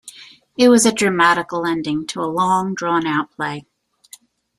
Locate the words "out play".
3.05-3.67